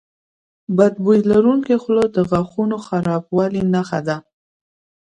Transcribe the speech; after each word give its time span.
بد 0.77 0.93
بوی 1.03 1.19
لرونکي 1.31 1.75
خوله 1.83 2.05
د 2.15 2.17
غاښونو 2.29 2.75
خرابوالي 2.85 3.61
نښه 3.73 3.99
ده. 4.07 4.17